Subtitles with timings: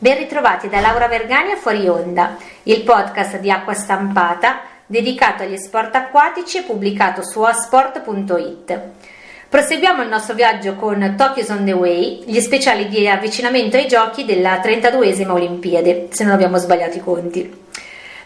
[0.00, 5.56] Ben ritrovati da Laura Vergani a Fuori Onda, il podcast di acqua stampata dedicato agli
[5.56, 8.80] sport acquatici e pubblicato su asport.it.
[9.48, 14.24] Proseguiamo il nostro viaggio con Tokyo's on the Way, gli speciali di avvicinamento ai giochi
[14.24, 17.64] della 32esima Olimpiade, se non abbiamo sbagliato i conti.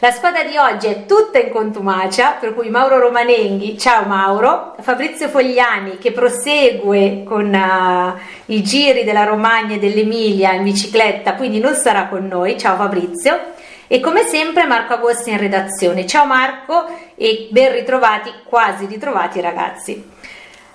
[0.03, 5.28] La squadra di oggi è tutta in contumacia, per cui Mauro Romanenghi, ciao Mauro, Fabrizio
[5.28, 11.77] Fogliani che prosegue con uh, i giri della Romagna e dell'Emilia in bicicletta, quindi non
[11.77, 13.53] sarà con noi, ciao Fabrizio,
[13.86, 20.11] e come sempre Marco Agosti in redazione, ciao Marco e ben ritrovati, quasi ritrovati ragazzi.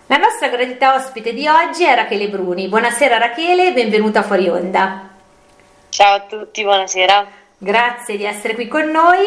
[0.05, 5.09] La nostra gradita ospite di oggi è Rachele Bruni, buonasera Rachele e benvenuta fuori onda.
[5.89, 7.36] Ciao a tutti, buonasera.
[7.59, 9.25] Grazie di essere qui con noi.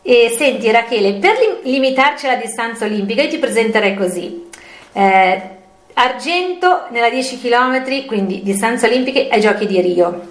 [0.00, 4.48] E senti Rachele, per lim- limitarci alla distanza olimpica, io ti presenterei così.
[4.92, 5.42] Eh,
[5.92, 10.26] argento nella 10 km, quindi distanze olimpiche ai Giochi di Rio,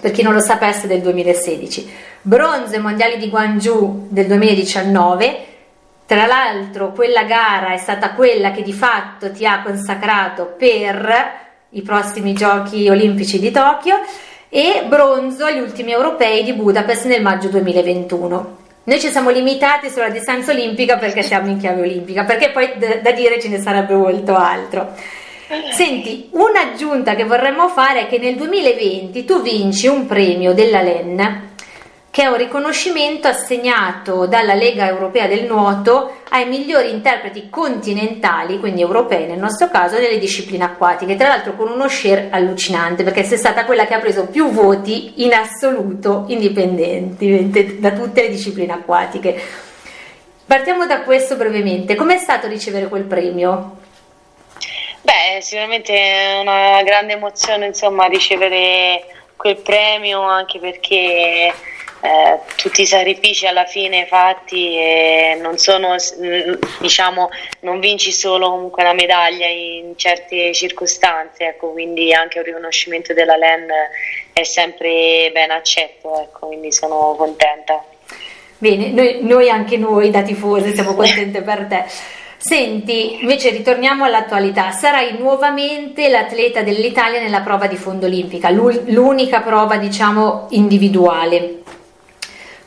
[0.00, 1.92] per chi non lo sapesse del 2016.
[2.22, 5.46] Bronzo ai mondiali di Guangzhou del 2019.
[6.06, 11.82] Tra l'altro quella gara è stata quella che di fatto ti ha consacrato per i
[11.82, 13.96] prossimi Giochi olimpici di Tokyo
[14.56, 18.56] e bronzo agli ultimi europei di Budapest nel maggio 2021.
[18.84, 23.00] Noi ci siamo limitati sulla distanza olimpica perché siamo in chiave olimpica, perché poi d-
[23.00, 24.92] da dire ce ne sarebbe molto altro.
[25.72, 31.53] Senti, un'aggiunta che vorremmo fare è che nel 2020 tu vinci un premio della LEN,
[32.14, 38.82] che è un riconoscimento assegnato dalla Lega Europea del Nuoto ai migliori interpreti continentali, quindi
[38.82, 43.36] europei nel nostro caso, nelle discipline acquatiche, tra l'altro con uno share allucinante, perché sei
[43.36, 49.36] stata quella che ha preso più voti in assoluto indipendenti da tutte le discipline acquatiche.
[50.46, 53.78] Partiamo da questo brevemente, com'è stato ricevere quel premio?
[55.00, 59.04] Beh, sicuramente è una grande emozione insomma ricevere
[59.34, 61.52] quel premio anche perché
[62.04, 65.96] eh, tutti i sacrifici alla fine fatti e non sono
[66.78, 73.14] diciamo non vinci solo comunque una medaglia in certe circostanze ecco quindi anche un riconoscimento
[73.14, 73.68] della LEN
[74.34, 77.82] è sempre ben accetto ecco quindi sono contenta.
[78.58, 81.84] Bene noi, noi anche noi da tifose siamo contente per te.
[82.36, 89.78] Senti, invece ritorniamo all'attualità, sarai nuovamente l'atleta dell'Italia nella prova di fondo olimpica, l'unica prova
[89.78, 91.62] diciamo individuale.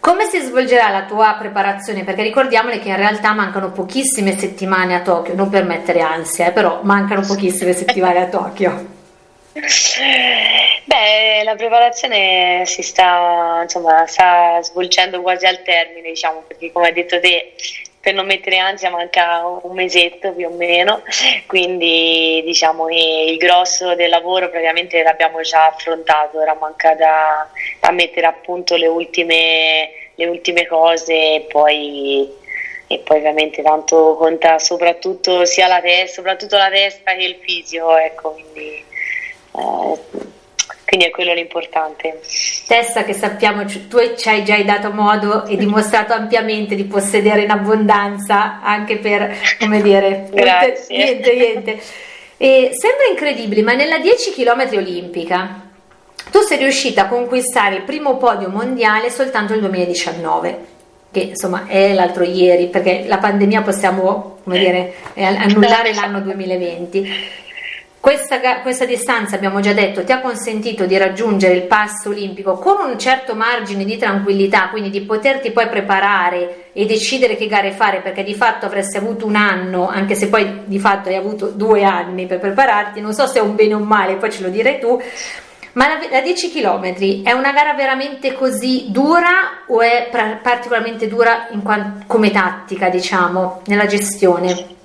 [0.07, 2.05] Come si svolgerà la tua preparazione?
[2.05, 6.51] Perché ricordiamole che in realtà mancano pochissime settimane a Tokyo, non per mettere ansia, eh,
[6.53, 8.85] però mancano pochissime settimane a Tokyo.
[9.51, 16.93] Beh, la preparazione si sta, insomma, sta svolgendo quasi al termine, diciamo, perché come hai
[16.93, 17.51] detto te,
[18.07, 21.01] per non mettere ansia manca un mesetto più o meno,
[21.45, 27.45] quindi diciamo il grosso del lavoro praticamente l'abbiamo già affrontato, ora manca da,
[27.81, 32.33] da mettere a punto le ultime, le ultime cose e poi,
[32.87, 37.97] e poi ovviamente tanto conta soprattutto sia la testa, soprattutto la testa che il fisico,
[37.97, 38.85] ecco, quindi
[39.57, 39.97] eh,
[40.87, 42.21] quindi è quello l'importante.
[42.65, 47.51] Tessa che sappiamo, tu ci hai già dato modo e dimostrato ampiamente di possedere in
[47.51, 50.95] abbondanza anche per, come dire, Grazie.
[50.95, 51.81] niente, niente.
[52.37, 55.65] E sembra incredibile, ma nella 10 km olimpica
[56.31, 60.75] tu sei riuscita a conquistare il primo podio mondiale soltanto nel 2019
[61.11, 67.45] che insomma è l'altro ieri, perché la pandemia possiamo come dire, annullare l'anno 2020.
[67.99, 72.89] Questa, questa, distanza, abbiamo già detto, ti ha consentito di raggiungere il passo olimpico con
[72.89, 77.99] un certo margine di tranquillità, quindi di poterti poi preparare e decidere che gare fare,
[77.99, 81.83] perché di fatto avresti avuto un anno, anche se poi di fatto hai avuto due
[81.83, 84.49] anni per prepararti, non so se è un bene o un male, poi ce lo
[84.49, 85.01] direi tu,
[85.73, 90.09] ma la, la 10 km è una gara veramente così dura o è
[90.41, 94.76] particolarmente dura quanto, come tattica, diciamo, nella gestione?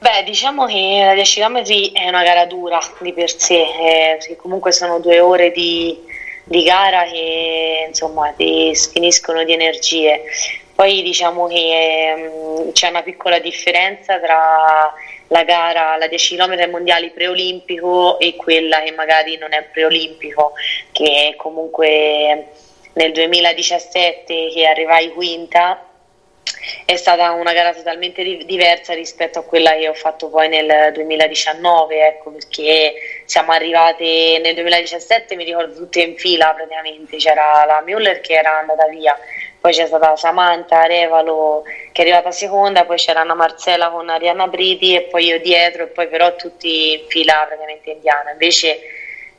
[0.00, 1.60] Beh, diciamo che la 10 km
[1.92, 3.62] è una gara dura di per sé,
[4.20, 5.98] eh, comunque sono due ore di,
[6.44, 10.22] di gara che insomma ti sfiniscono di energie.
[10.72, 14.92] Poi diciamo che um, c'è una piccola differenza tra
[15.26, 20.52] la gara, la 10 km mondiali preolimpico e quella che magari non è preolimpico,
[20.92, 22.46] che comunque
[22.92, 25.87] nel 2017 che arrivai quinta
[26.84, 32.06] è stata una gara totalmente diversa rispetto a quella che ho fatto poi nel 2019,
[32.06, 32.94] ecco, perché
[33.24, 38.58] siamo arrivate nel 2017, mi ricordo tutte in fila praticamente, c'era la Müller che era
[38.58, 39.16] andata via,
[39.60, 41.62] poi c'è stata Samantha Revalo
[41.92, 45.84] che è arrivata seconda, poi c'era Anna Marcella con Arianna Briti e poi io dietro
[45.84, 48.30] e poi però tutti in fila praticamente indiana.
[48.30, 48.78] Invece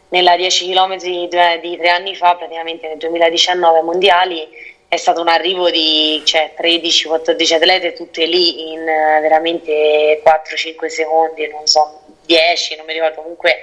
[0.10, 1.28] nella 10 km di,
[1.62, 4.48] di tre anni fa, praticamente nel 2019 mondiali,
[4.90, 11.48] è stato un arrivo di cioè, 13-14 atlete tutte lì in uh, veramente 4-5 secondi,
[11.48, 13.56] non so, 10, non mi ricordo, comunque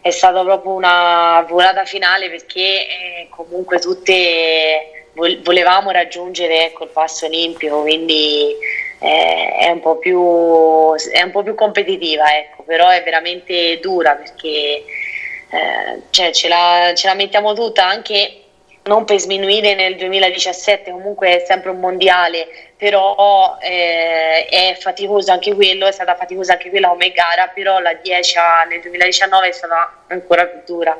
[0.00, 7.26] è stata proprio una volata finale perché eh, comunque tutte volevamo raggiungere ecco, il passo
[7.26, 8.54] olimpico, quindi
[9.00, 14.14] eh, è, un po più, è un po' più competitiva, ecco, però è veramente dura
[14.14, 18.41] perché eh, cioè, ce, la, ce la mettiamo tutta anche
[18.84, 22.46] non per sminuire nel 2017, comunque è sempre un mondiale,
[22.76, 27.94] però eh, è faticoso anche quello, è stata faticosa anche quella come gara, però la
[27.94, 28.38] 10
[28.68, 30.96] nel 2019 è stata ancora più dura.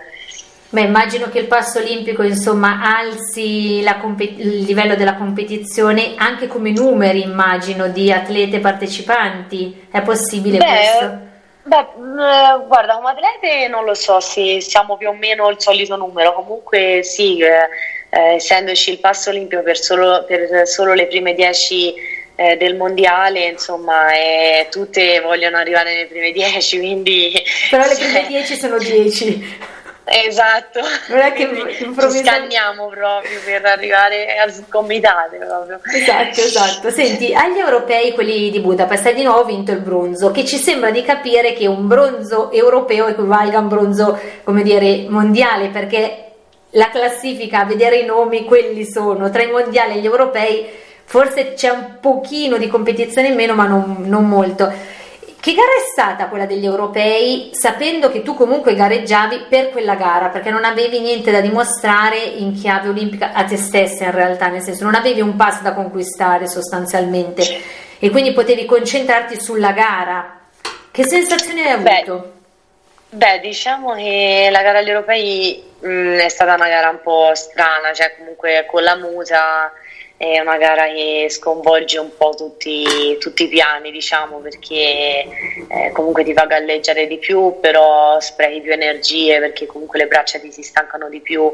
[0.68, 6.70] Beh, immagino che il passo olimpico insomma alzi compet- il livello della competizione anche come
[6.70, 9.88] numeri, immagino, di atlete partecipanti.
[9.90, 11.31] È possibile Beh, questo?
[11.64, 15.96] Beh, eh, guarda, come atlete non lo so se siamo più o meno il solito
[15.96, 17.68] numero, comunque sì, eh,
[18.10, 21.94] eh essendoci il passo olimpico per solo, per solo le prime 10
[22.34, 24.06] eh, del mondiale, insomma,
[24.70, 27.32] tutte vogliono arrivare nelle prime 10, quindi...
[27.70, 29.71] Però le prime 10 sono 10.
[30.14, 32.28] Esatto, non è che improvvisamente...
[32.28, 35.80] scanniamo proprio per arrivare a scomitate proprio.
[35.90, 36.90] Esatto, esatto.
[36.90, 40.90] Senti, agli europei, quelli di Budapest, hai di nuovo vinto il bronzo, che ci sembra
[40.90, 46.32] di capire che un bronzo europeo equivalga a un bronzo, come dire, mondiale, perché
[46.72, 50.66] la classifica, a vedere i nomi, quelli sono, tra i mondiali e gli europei,
[51.04, 54.70] forse c'è un pochino di competizione in meno, ma non, non molto.
[55.42, 60.28] Che gara è stata quella degli europei, sapendo che tu comunque gareggiavi per quella gara,
[60.28, 64.62] perché non avevi niente da dimostrare in chiave olimpica a te stessa in realtà, nel
[64.62, 67.60] senso non avevi un pass da conquistare sostanzialmente
[67.98, 70.42] e quindi potevi concentrarti sulla gara.
[70.92, 72.32] Che sensazione hai avuto?
[73.10, 77.00] Beh, beh diciamo che la gara agli europei mh, mm, è stata una gara un
[77.02, 79.72] po' strana, cioè comunque con la musa
[80.22, 85.26] è una gara che sconvolge un po' tutti, tutti i piani, diciamo, perché
[85.68, 90.38] eh, comunque ti fa galleggiare di più, però sprechi più energie perché comunque le braccia
[90.38, 91.50] ti si stancano di più.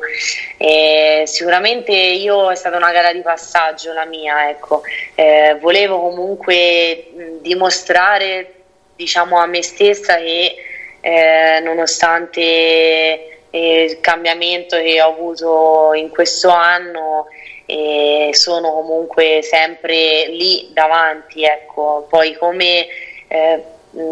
[0.58, 4.82] E sicuramente io è stata una gara di passaggio la mia, ecco.
[5.14, 7.06] Eh, volevo comunque
[7.40, 8.52] dimostrare
[8.96, 10.56] diciamo, a me stessa che
[11.00, 17.26] eh, nonostante eh, il cambiamento che ho avuto in questo anno
[17.66, 21.44] e sono comunque sempre lì davanti.
[21.44, 22.06] Ecco.
[22.08, 22.86] Poi come
[23.28, 23.62] eh,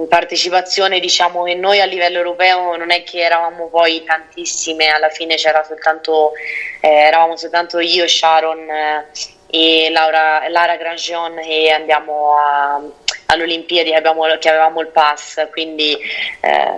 [0.09, 5.37] partecipazione diciamo che noi a livello europeo non è che eravamo poi tantissime, alla fine
[5.37, 6.33] c'era soltanto,
[6.81, 9.07] eh, eravamo soltanto io, Sharon eh,
[9.49, 12.83] e Laura, Lara Grandjean e andiamo a,
[13.27, 15.97] all'Olimpiadi che, abbiamo, che, avevamo il pass, quindi
[16.41, 16.73] eh,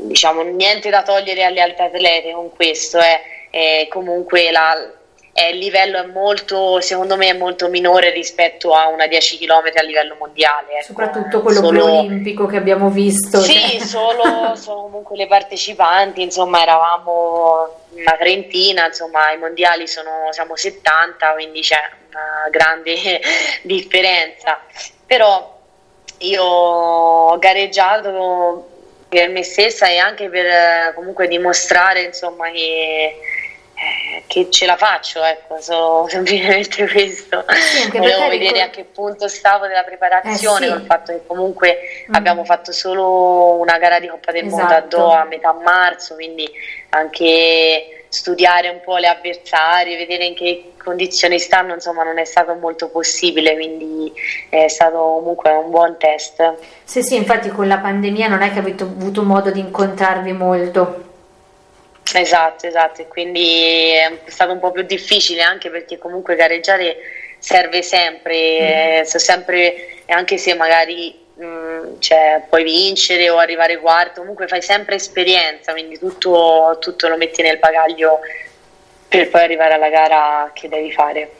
[0.00, 3.86] diciamo niente da togliere alle altre atlete con questo, eh.
[3.88, 4.76] comunque la,
[5.48, 9.82] il livello è molto, secondo me, è molto minore rispetto a una 10 km a
[9.82, 10.74] livello mondiale.
[10.74, 10.86] Ecco.
[10.86, 11.98] Soprattutto quello solo...
[11.98, 13.40] olimpico che abbiamo visto.
[13.40, 13.80] Sì, cioè.
[13.86, 21.32] solo, solo comunque le partecipanti, insomma, eravamo una trentina, insomma, ai mondiali sono, siamo 70,
[21.32, 21.80] quindi c'è
[22.10, 23.20] una grande
[23.62, 24.60] differenza.
[25.06, 25.58] Però
[26.20, 28.68] io ho gareggiato
[29.08, 33.16] per me stessa e anche per eh, comunque dimostrare insomma che
[33.80, 37.44] eh, che ce la faccio, ecco, so semplicemente questo.
[37.48, 40.74] Sì, Volevo vedere ricor- a che punto stavo della preparazione, eh sì.
[40.74, 41.78] col fatto che comunque
[42.10, 42.14] mm.
[42.14, 44.58] abbiamo fatto solo una gara di Coppa del esatto.
[44.58, 44.96] Mondo a esatto.
[44.98, 46.46] Doha a metà marzo, quindi
[46.90, 52.54] anche studiare un po' le avversarie, vedere in che condizioni stanno, insomma non è stato
[52.54, 54.12] molto possibile, quindi
[54.48, 56.54] è stato comunque un buon test.
[56.84, 61.04] Sì, sì, infatti con la pandemia non è che avete avuto modo di incontrarvi molto.
[62.12, 66.96] Esatto, esatto, e quindi è stato un po' più difficile anche perché comunque gareggiare
[67.38, 68.64] serve sempre, mm.
[68.64, 74.96] eh, sempre anche se magari mm, cioè, puoi vincere o arrivare quarto, comunque fai sempre
[74.96, 78.20] esperienza, quindi tutto, tutto lo metti nel bagaglio
[79.08, 81.32] per poi arrivare alla gara che devi fare.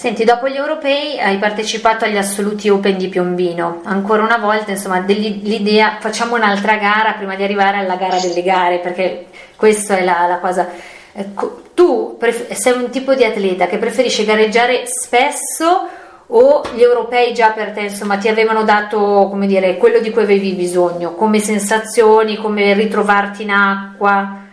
[0.00, 3.82] Senti, dopo gli europei hai partecipato agli assoluti Open di Piombino.
[3.84, 8.78] Ancora una volta, insomma, l'idea facciamo un'altra gara prima di arrivare alla gara delle gare,
[8.78, 9.26] perché
[9.56, 10.66] questa è la, la cosa.
[11.12, 15.86] Ecco, tu pref- sei un tipo di atleta che preferisce gareggiare spesso
[16.32, 20.22] o gli europei già per te, insomma, ti avevano dato, come dire, quello di cui
[20.22, 24.48] avevi bisogno, come sensazioni, come ritrovarti in acqua?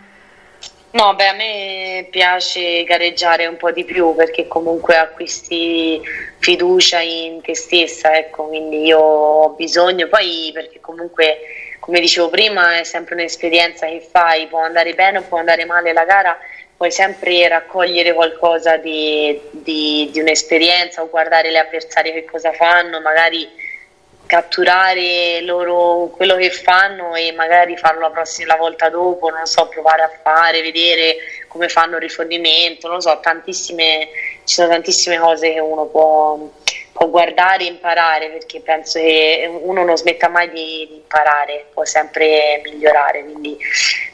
[0.90, 6.00] No, beh, a me piace gareggiare un po' di più perché comunque acquisti
[6.38, 11.38] fiducia in te stessa, ecco, quindi io ho bisogno, poi perché comunque,
[11.78, 15.92] come dicevo prima, è sempre un'esperienza che fai, può andare bene o può andare male
[15.92, 16.36] la gara,
[16.78, 23.00] puoi sempre raccogliere qualcosa di, di, di un'esperienza o guardare le avversarie che cosa fanno,
[23.00, 23.66] magari
[24.26, 30.02] catturare loro quello che fanno e magari farlo la prossima volta dopo, non so, provare
[30.02, 31.16] a fare, vedere
[31.48, 34.08] come fanno il rifornimento, non so, tantissime,
[34.44, 36.38] ci sono tantissime cose che uno può,
[36.98, 41.84] può guardare e imparare perché penso che uno non smetta mai di, di imparare, può
[41.84, 43.56] sempre migliorare, quindi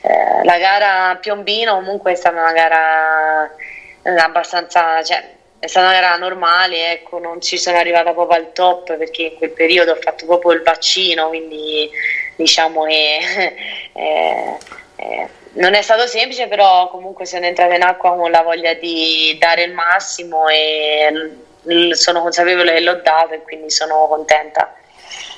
[0.03, 3.51] eh, la gara a Piombino comunque è stata una gara
[4.03, 8.53] eh, abbastanza, cioè, è stata una gara normale, ecco, non ci sono arrivata proprio al
[8.53, 11.89] top perché in quel periodo ho fatto proprio il vaccino, quindi
[12.37, 13.19] diciamo che
[13.95, 14.59] eh,
[14.97, 19.35] eh, non è stato semplice, però comunque sono entrata in acqua con la voglia di
[19.39, 21.44] dare il massimo e
[21.93, 24.75] sono consapevole che l'ho dato e quindi sono contenta.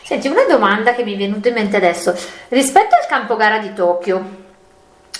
[0.02, 2.14] Senti, una domanda che mi è venuta in mente adesso,
[2.48, 4.44] rispetto al campo gara di Tokyo,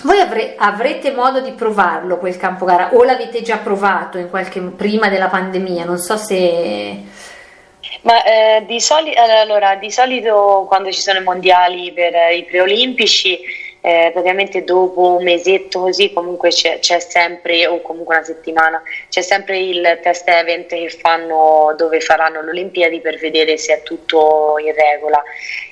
[0.03, 5.09] voi avre, avrete modo di provarlo quel campo gara o l'avete già provato qualche, prima
[5.09, 5.85] della pandemia?
[5.85, 7.03] Non so se...
[8.01, 13.39] Ma eh, di, soli, allora, di solito quando ci sono i mondiali per i preolimpici
[13.87, 19.21] eh, praticamente dopo un mesetto così comunque c'è, c'è, sempre, o comunque una settimana, c'è
[19.21, 24.55] sempre il test event che fanno dove faranno le Olimpiadi per vedere se è tutto
[24.57, 25.23] in regola.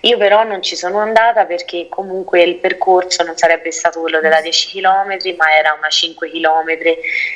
[0.02, 4.40] Io però non ci sono andata perché comunque il percorso non sarebbe stato quello della
[4.40, 6.70] 10 km ma era una 5 km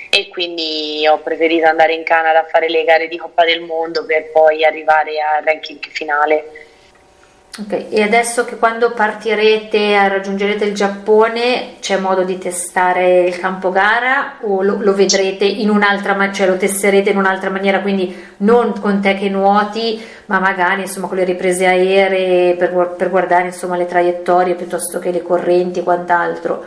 [0.09, 4.05] e quindi ho preferito andare in Canada a fare le gare di Coppa del Mondo
[4.05, 6.67] per poi arrivare al ranking finale.
[7.57, 13.71] Ok, e adesso che quando partirete, raggiungerete il Giappone, c'è modo di testare il campo
[13.71, 18.15] gara o lo, lo vedrete in un'altra maniera, cioè lo testerete in un'altra maniera, quindi
[18.37, 23.47] non con te che nuoti, ma magari insomma con le riprese aeree per, per guardare
[23.47, 26.63] insomma le traiettorie piuttosto che le correnti e quant'altro?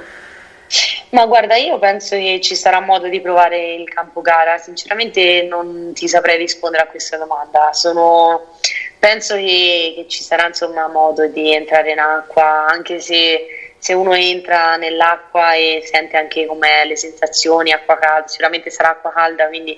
[1.11, 5.93] Ma guarda, io penso che ci sarà modo di provare il campo gara, sinceramente non
[5.95, 8.57] ti saprei rispondere a questa domanda, Sono
[9.03, 14.15] penso che, che, ci sarà insomma modo di entrare in acqua, anche se, se uno
[14.15, 19.77] entra nell'acqua e sente anche com'è le sensazioni, acqua calda, sicuramente sarà acqua calda, quindi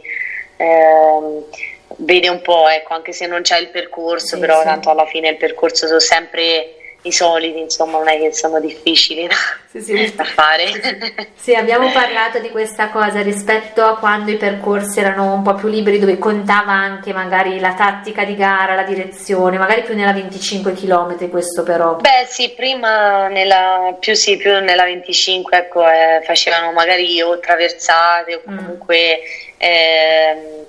[0.58, 1.42] ehm,
[1.96, 4.66] vede un po', ecco, anche se non c'è il percorso, sì, però sì.
[4.66, 6.74] tanto alla fine il percorso sono sempre
[7.04, 9.34] i soliti, insomma, non è che sono difficili da,
[9.70, 10.12] sì, sì.
[10.16, 11.26] da fare.
[11.34, 15.68] Sì, abbiamo parlato di questa cosa rispetto a quando i percorsi erano un po' più
[15.68, 20.72] liberi, dove contava anche magari la tattica di gara, la direzione, magari più nella 25
[20.72, 21.96] km questo però.
[21.96, 28.34] Beh sì, prima nella, più, sì, più nella 25 ecco, eh, facevano magari o traversate
[28.34, 28.56] o mm.
[28.56, 29.20] comunque...
[29.20, 29.42] Mm.
[29.56, 30.64] Eh,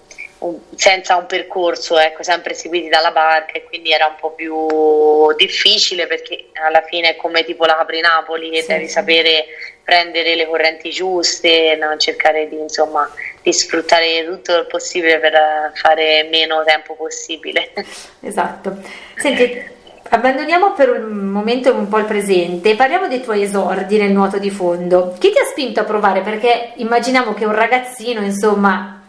[0.75, 6.07] senza un percorso, ecco, sempre seguiti dalla barca e quindi era un po' più difficile
[6.07, 8.91] perché alla fine è come tipo la Capri-Napoli che sì, devi sì.
[8.91, 9.45] sapere
[9.83, 11.95] prendere le correnti giuste, no?
[11.97, 13.09] cercare di, insomma,
[13.41, 17.71] di sfruttare tutto il possibile per fare meno tempo possibile.
[18.25, 18.75] Esatto.
[19.15, 19.73] Senti,
[20.07, 24.37] Abbandoniamo per un momento un po' il presente e parliamo dei tuoi esordi nel nuoto
[24.37, 25.15] di fondo.
[25.19, 26.21] Chi ti ha spinto a provare?
[26.21, 29.04] Perché immaginiamo che un ragazzino, insomma,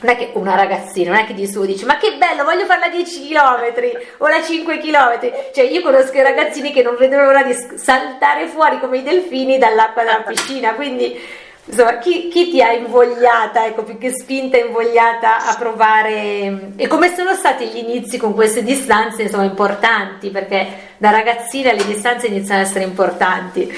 [0.00, 2.66] non è che una ragazzina, non è che di suo dice ma che bello, voglio
[2.66, 5.32] fare la 10 km o la 5 km.
[5.52, 9.58] Cioè io conosco i ragazzini che non vedono l'ora di saltare fuori come i delfini
[9.58, 11.18] dall'acqua della piscina, quindi
[11.64, 17.14] insomma chi, chi ti ha invogliata, ecco più che spinta invogliata a provare e come
[17.14, 22.60] sono stati gli inizi con queste distanze insomma importanti perché da ragazzina le distanze iniziano
[22.60, 23.72] ad essere importanti.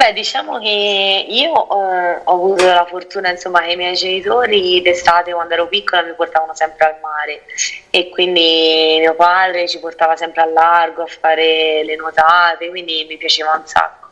[0.00, 5.30] Beh, diciamo che io eh, ho avuto la fortuna, insomma, che i miei genitori d'estate
[5.34, 7.42] quando ero piccola mi portavano sempre al mare
[7.90, 13.18] e quindi mio padre ci portava sempre al largo a fare le nuotate, quindi mi
[13.18, 14.08] piaceva un sacco.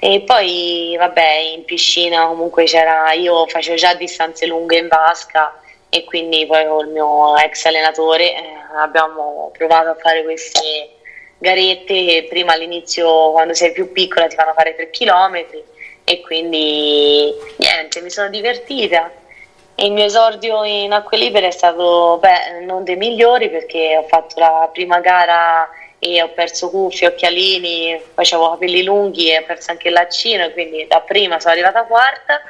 [0.00, 5.56] E poi, vabbè, in piscina comunque c'era, io facevo già distanze lunghe in vasca
[5.88, 8.42] e quindi poi con il mio ex allenatore eh,
[8.76, 10.91] abbiamo provato a fare queste
[11.42, 15.44] garette che prima all'inizio quando sei più piccola ti fanno fare 3 km
[16.04, 19.10] e quindi niente, mi sono divertita.
[19.74, 24.06] E il mio esordio in acque libere è stato beh, non dei migliori perché ho
[24.06, 25.68] fatto la prima gara
[25.98, 30.86] e ho perso cuffie, occhialini, facevo capelli lunghi e ho perso anche il laccino, quindi
[30.86, 32.40] da prima sono arrivata quarta,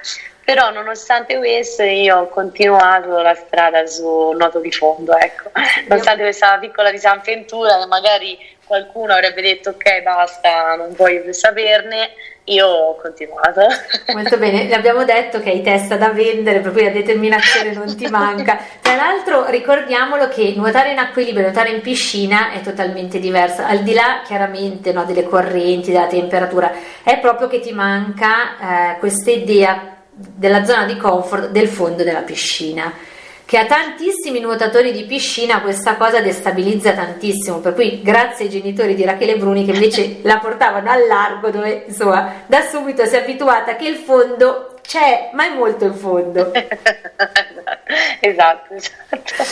[0.45, 5.51] però nonostante questo io ho continuato la strada sul nuoto di fondo, ecco.
[5.87, 8.39] nonostante questa piccola disavventura che magari
[8.73, 12.13] qualcuno avrebbe detto ok basta, non voglio più saperne,
[12.45, 13.61] io ho continuato.
[14.15, 17.95] Molto bene, le abbiamo detto che hai testa da vendere, per cui la determinazione non
[17.95, 18.59] ti manca.
[18.81, 23.81] Tra l'altro ricordiamolo che nuotare in acque libere, nuotare in piscina è totalmente diverso, al
[23.81, 29.31] di là chiaramente no, delle correnti, della temperatura, è proprio che ti manca eh, questa
[29.31, 32.91] idea della zona di comfort del fondo della piscina
[33.53, 38.95] che a tantissimi nuotatori di piscina questa cosa destabilizza tantissimo, per cui grazie ai genitori
[38.95, 43.21] di Rachele Bruni che invece la portavano al largo dove insomma da subito si è
[43.21, 46.51] abituata che il fondo c'è, ma è molto in fondo.
[48.21, 49.45] esatto, esatto.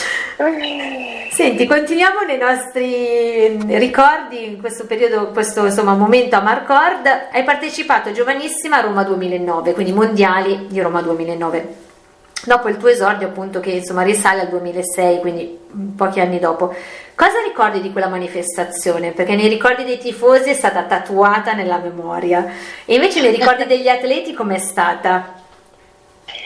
[1.30, 7.06] Senti, continuiamo nei nostri ricordi in questo periodo, questo insomma, momento a Marcord.
[7.30, 11.88] Hai partecipato giovanissima a Roma 2009, quindi mondiali di Roma 2009
[12.44, 15.58] dopo il tuo esordio appunto che insomma risale al 2006 quindi
[15.96, 16.74] pochi anni dopo
[17.20, 19.10] cosa ricordi di quella manifestazione?
[19.12, 22.50] Perché nei ricordi dei tifosi è stata tatuata nella memoria.
[22.86, 25.34] E invece nei ricordi degli atleti com'è stata?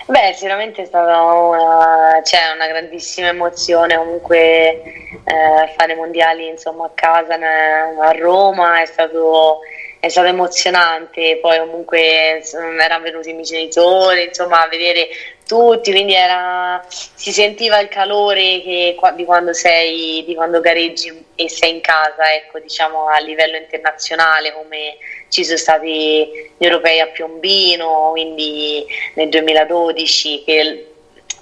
[0.07, 3.97] Beh, sicuramente è stata una, cioè, una grandissima emozione.
[3.97, 9.61] Comunque eh, fare mondiali insomma a casa a Roma è stato
[10.05, 15.09] è stato emozionante, poi comunque insomma, erano venuti i miei genitori, insomma, a vedere
[15.47, 21.49] tutti, quindi era, si sentiva il calore che, di, quando sei, di quando gareggi e
[21.49, 24.99] sei in casa, ecco, diciamo a livello internazionale, come
[25.31, 30.87] ci sono stati gli europei a Piombino, quindi nel 2012, che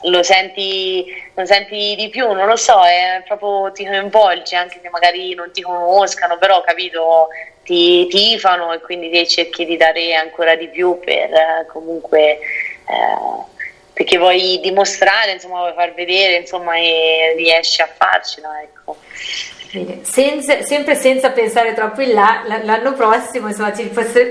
[0.03, 4.89] lo senti, lo senti di più, non lo so, è proprio ti coinvolge, anche se
[4.89, 7.29] magari non ti conoscano, però capito
[7.65, 13.51] ti tifano e quindi ti cerchi di dare ancora di più per eh, comunque eh,
[13.93, 18.97] perché vuoi dimostrare, insomma, vuoi far vedere, insomma, e riesci a farcela, ecco.
[20.03, 23.85] Senza, sempre senza pensare troppo in là, l'anno prossimo insomma, ci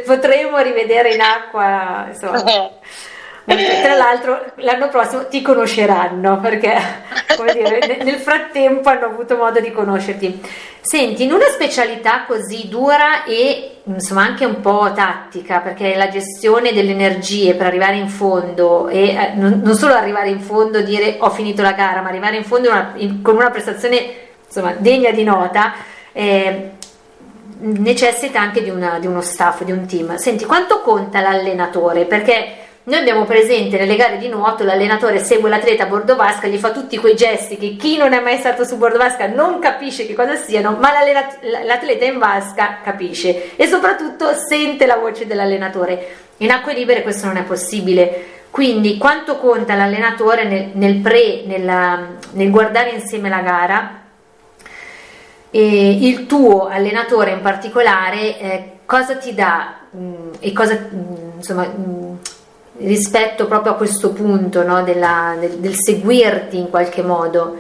[0.06, 2.06] potremo rivedere in acqua.
[2.10, 2.72] Insomma.
[3.56, 6.76] Tra l'altro l'anno prossimo ti conosceranno perché
[7.54, 10.42] dire, nel frattempo hanno avuto modo di conoscerti.
[10.82, 16.74] Senti, in una specialità così dura e insomma anche un po' tattica, perché la gestione
[16.74, 20.84] delle energie per arrivare in fondo e eh, non, non, solo arrivare in fondo e
[20.84, 24.14] dire ho finito la gara, ma arrivare in fondo una, in, con una prestazione
[24.46, 25.74] insomma, degna di nota.
[26.14, 26.72] Eh,
[27.64, 30.16] necessita anche di, una, di uno staff, di un team.
[30.16, 32.06] Senti, quanto conta l'allenatore?
[32.06, 36.58] Perché noi abbiamo presente nelle gare di nuoto l'allenatore segue l'atleta a bordo vasca, gli
[36.58, 40.08] fa tutti quei gesti che chi non è mai stato su bordo vasca non capisce
[40.08, 46.08] che cosa siano, ma l'atleta in vasca capisce e soprattutto sente la voce dell'allenatore.
[46.38, 48.40] In acque libere questo non è possibile.
[48.50, 54.00] Quindi quanto conta l'allenatore nel, nel pre, nella, nel guardare insieme la gara?
[55.52, 60.96] E il tuo allenatore in particolare eh, cosa ti dà mh, mm, e cosa mh,
[60.96, 62.11] mm, insomma mh, mm,
[62.84, 67.58] rispetto proprio a questo punto no, della, del, del seguirti in qualche modo?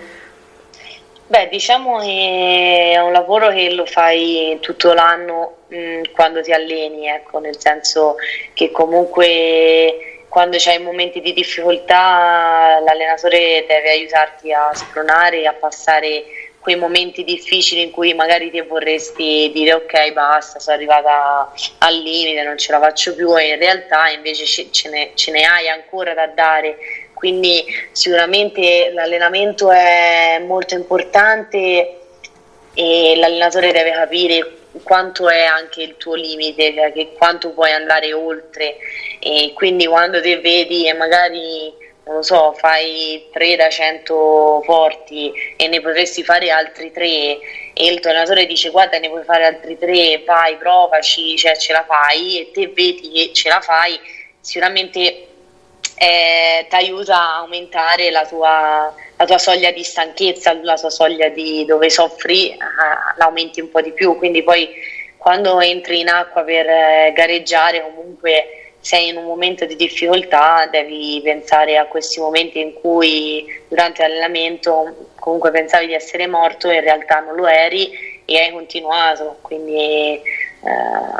[1.27, 6.51] Beh, diciamo che è un lavoro che lo fai tutto l'anno mh, mm, quando ti
[6.51, 8.15] alleni, ecco, nel senso
[8.53, 16.23] che comunque quando c'hai momenti di difficoltà l'allenatore deve aiutarti a spronare, a passare
[16.61, 22.43] quei momenti difficili in cui magari ti vorresti dire ok basta, sono arrivata al limite,
[22.43, 26.13] non ce la faccio più e in realtà invece ce ne, ce ne hai ancora
[26.13, 26.77] da dare.
[27.13, 31.97] Quindi sicuramente l'allenamento è molto importante
[32.73, 38.77] e l'allenatore deve capire quanto è anche il tuo limite, cioè quanto puoi andare oltre.
[39.19, 41.73] E quindi quando te vedi e magari
[42.11, 47.39] non lo so, fai 3 da 100 forti e ne potresti fare altri 3 e
[47.73, 51.85] il tuo allenatore dice guarda ne puoi fare altri 3, vai provaci, cioè ce la
[51.87, 53.97] fai e te vedi che ce la fai,
[54.41, 55.27] sicuramente
[55.95, 61.29] eh, ti aiuta a aumentare la tua, la tua, soglia di stanchezza, la tua soglia
[61.29, 62.57] di dove soffri, eh,
[63.15, 64.69] l'aumenti un po' di più, quindi poi
[65.15, 71.21] quando entri in acqua per eh, gareggiare comunque sei in un momento di difficoltà, devi
[71.23, 76.81] pensare a questi momenti in cui durante l'allenamento comunque pensavi di essere morto e in
[76.81, 80.21] realtà non lo eri e hai continuato, quindi eh,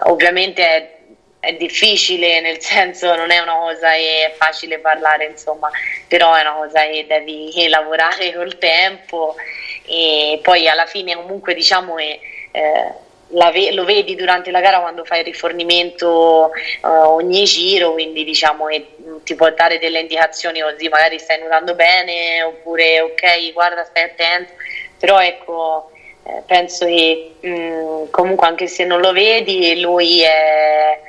[0.03, 0.99] ovviamente è
[1.41, 5.69] è difficile, nel senso non è una cosa che è facile parlare, insomma,
[6.07, 9.35] però è una cosa che devi lavorare col tempo
[9.85, 12.19] e poi alla fine comunque diciamo che
[12.51, 12.93] eh,
[13.51, 18.65] ve- lo vedi durante la gara quando fai il rifornimento uh, ogni giro, quindi diciamo
[18.65, 18.85] che
[19.23, 24.53] ti può dare delle indicazioni così, magari stai nuotando bene oppure ok, guarda, stai attento,
[24.97, 25.91] però ecco,
[26.23, 30.99] eh, penso che mh, comunque anche se non lo vedi, lui è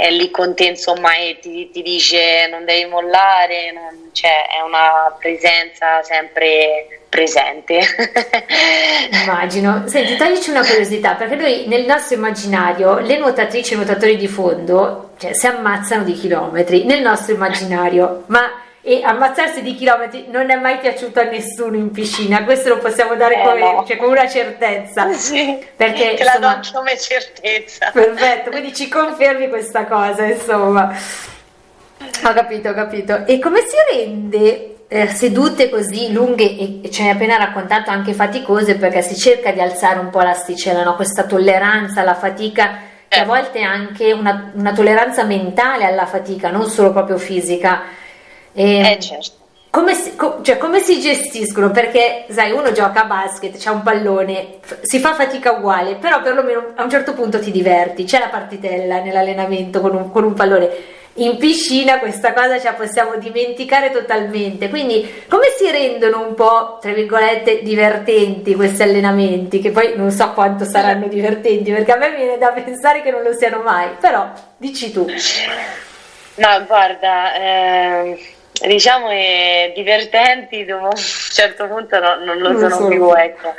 [0.00, 4.62] è lì con te insomma e ti, ti dice non devi mollare, non, cioè è
[4.64, 7.80] una presenza sempre presente.
[9.22, 9.84] Immagino.
[9.86, 15.10] Senti, toglici una curiosità, perché noi nel nostro immaginario le nuotatrici e nuotatori di fondo
[15.18, 18.50] cioè, si ammazzano di chilometri, nel nostro immaginario, ma
[18.84, 23.14] e ammazzarsi di chilometri non è mai piaciuto a nessuno in piscina, questo lo possiamo
[23.14, 23.84] dare Eh, come, no.
[23.86, 25.10] cioè, come una certezza.
[25.14, 27.90] Sì, Perché, te la insomma- do come certezza.
[27.92, 30.92] Perfetto, quindi ci confermi questa cosa, insomma.
[32.24, 33.24] Ho capito, ho capito.
[33.26, 38.74] E come si rende eh, sedute così lunghe e, ne hai appena raccontato anche faticose
[38.76, 40.96] perché si cerca di alzare un po' l'asticella, no?
[40.96, 43.26] questa tolleranza alla fatica che a Eh.
[43.26, 48.00] volte è anche una, una tolleranza mentale alla fatica, non solo proprio fisica.
[48.52, 49.30] E, Eh certo.
[49.70, 50.12] come si,
[50.42, 51.70] cioè, come si gestiscono?
[51.70, 56.72] Perché, sai, uno gioca a basket, c'è un pallone, si fa fatica uguale, però perlomeno
[56.74, 61.00] a un certo punto ti diverti, c'è la partitella nell'allenamento con un, con un pallone.
[61.16, 66.78] In piscina questa cosa ce la possiamo dimenticare totalmente, quindi come si rendono un po',
[66.80, 72.14] tra virgolette, divertenti questi allenamenti, che poi non so quanto saranno divertenti, perché a me
[72.14, 75.06] viene da pensare che non lo siano mai, però dici tu.
[76.36, 78.16] Ma guarda, ehm,
[78.66, 83.54] diciamo che divertenti dopo un certo punto no- non lo Non sono sono più, ecco.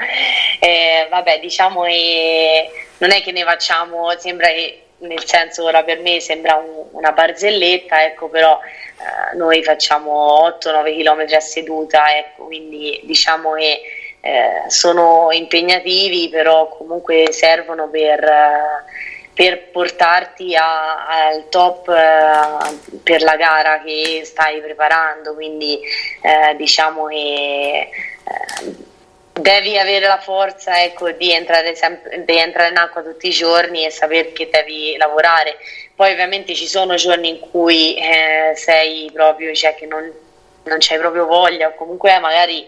[0.59, 5.99] Eh, vabbè, diciamo che non è che ne facciamo, sembra che nel senso ora per
[5.99, 12.45] me sembra un- una barzelletta, ecco, però eh, noi facciamo 8-9 km a seduta, ecco,
[12.45, 13.81] quindi diciamo che
[14.21, 18.83] eh, sono impegnativi, però comunque servono per, eh,
[19.33, 25.79] per portarti a- al top eh, per la gara che stai preparando, quindi
[26.21, 28.75] eh, diciamo che eh,
[29.33, 33.83] devi avere la forza ecco, di, entrare sempre- di entrare in acqua tutti i giorni
[33.85, 35.57] e sapere che devi lavorare.
[35.95, 40.11] Poi ovviamente ci sono giorni in cui eh, sei proprio, cioè che non,
[40.63, 42.67] non c'hai proprio voglia o comunque magari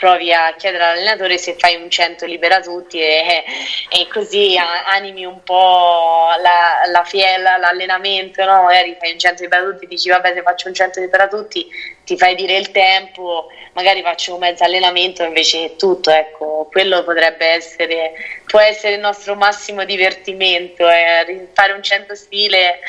[0.00, 3.44] provi a chiedere all'allenatore se fai un 100 libera tutti e,
[3.90, 8.62] e così animi un po' la, la fiella, l'allenamento, no?
[8.62, 11.68] magari fai un 100 libera tutti, dici vabbè se faccio un 100 libera tutti
[12.10, 17.04] ti fai dire il tempo, magari faccio un mezzo allenamento invece che tutto, ecco, quello
[17.04, 18.12] potrebbe essere,
[18.46, 22.80] può essere il nostro massimo divertimento, eh, fare un 100 stile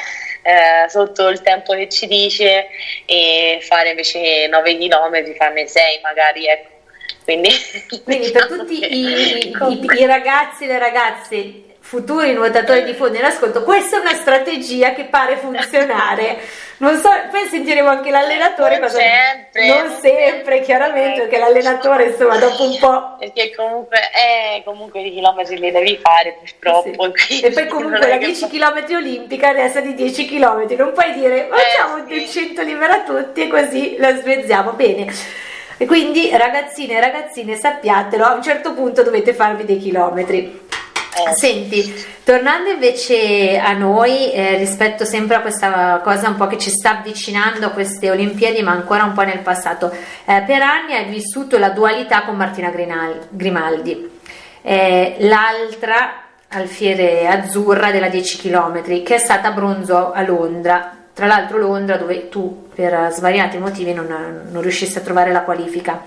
[0.42, 2.68] eh, sotto il tempo che ci dice
[3.06, 6.71] e fare invece 9 km, farne 6 magari, ecco.
[7.24, 7.50] Quindi,
[8.04, 12.94] Quindi per diciamo tutti che- i, i- i ragazzi e le ragazze futuri nuotatori di
[12.94, 16.38] fondo in ascolto, questa è una strategia che pare funzionare.
[16.78, 22.38] Non so, poi sentiremo anche l'allenatore Non cosa sempre, non sempre, chiaramente, perché l'allenatore insomma
[22.38, 27.12] dopo un po' Perché comunque, eh, comunque i chilometri li devi fare purtroppo.
[27.16, 27.42] Sì.
[27.42, 30.92] E poi comunque la che 10 fa- km olimpica adesso è di 10 km, non
[30.94, 32.40] puoi dire facciamo Eh, sì.
[32.40, 34.72] 100 libera tutti e così la smezziamo.
[34.74, 35.14] Bene.
[35.82, 40.38] E quindi ragazzine e ragazzine sappiatelo, a un certo punto dovete farvi dei chilometri.
[40.38, 41.92] Eh, Senti,
[42.24, 47.00] tornando invece a noi, eh, rispetto sempre a questa cosa un po' che ci sta
[47.00, 51.58] avvicinando a queste Olimpiadi, ma ancora un po' nel passato, eh, per anni hai vissuto
[51.58, 54.20] la dualità con Martina Grinal- Grimaldi,
[54.62, 61.01] Eh, l'altra alfiere azzurra della 10 km, che è stata bronzo a Londra.
[61.22, 64.08] Tra l'altro Londra dove tu per svariati motivi non,
[64.50, 66.02] non riuscissi a trovare la qualifica.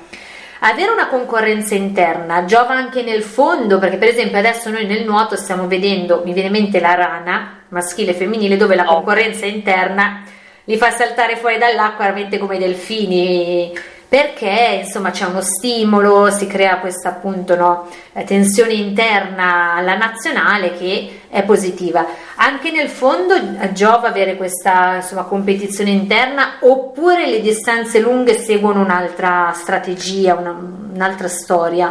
[0.59, 5.37] Avere una concorrenza interna giova anche nel fondo, perché per esempio adesso noi nel nuoto
[5.37, 10.24] stiamo vedendo, mi viene in mente la rana, maschile e femminile, dove la concorrenza interna
[10.64, 13.72] li fa saltare fuori dall'acqua veramente come delfini
[14.14, 17.90] perché insomma c'è uno stimolo, si crea questa appunto no,
[18.24, 22.07] tensione interna alla nazionale che è positiva.
[22.37, 23.35] Anche nel fondo
[23.72, 31.27] giova avere questa insomma, competizione interna oppure le distanze lunghe seguono un'altra strategia, una, un'altra
[31.27, 31.88] storia?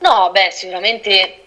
[0.00, 1.44] No, beh, sicuramente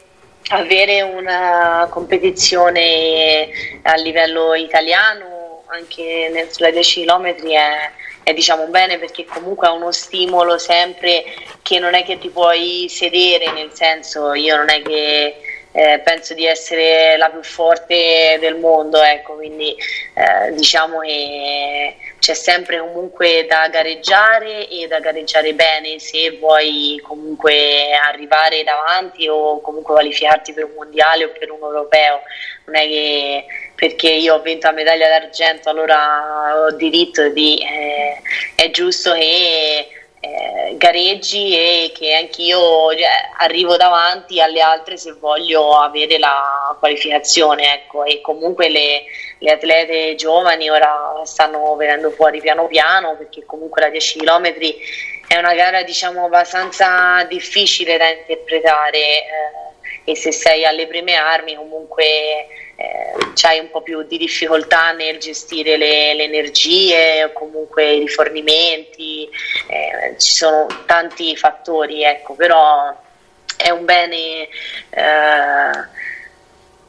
[0.48, 3.48] avere una competizione
[3.84, 7.92] a livello italiano anche nel, sulla 10 km è
[8.26, 11.24] è diciamo bene perché comunque ha uno stimolo sempre
[11.62, 15.36] che non è che ti puoi sedere, nel senso io non è che
[15.72, 19.76] eh, penso di essere la più forte del mondo, ecco, quindi
[20.16, 27.92] eh, diciamo che c'è sempre comunque da gareggiare e da gareggiare bene se vuoi comunque
[27.94, 32.22] arrivare davanti o comunque qualificarti per un mondiale o per un europeo,
[32.66, 38.22] non è che perché io ho vinto la medaglia d'argento allora ho diritto di eh,
[38.56, 39.88] è giusto che
[40.26, 47.74] eh, gareggi e che anch'io cioè, arrivo davanti alle altre se voglio avere la qualificazione
[47.74, 48.04] ecco.
[48.04, 49.04] e comunque le,
[49.40, 54.54] le, atlete giovani ora stanno venendo fuori piano piano perché comunque la 10 km
[55.28, 61.56] è una gara diciamo abbastanza difficile da interpretare eh, e se sei alle prime armi
[61.56, 67.94] comunque eh, c'hai un po' più di difficoltà nel gestire le, le energie o comunque
[67.94, 69.30] i rifornimenti,
[69.68, 72.94] eh, ci sono tanti fattori, ecco, però
[73.56, 74.48] è un bene,
[74.90, 75.88] eh,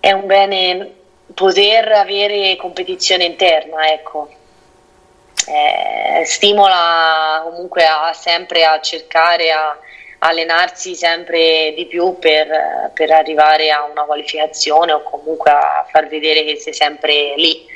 [0.00, 0.94] è un bene
[1.36, 4.30] poter avere competizione interna, ecco.
[5.46, 9.78] Eh, stimola comunque a, sempre a cercare a,
[10.20, 16.42] allenarsi sempre di più per, per, arrivare a una qualificazione o comunque a far vedere
[16.42, 17.66] che sei sempre lì.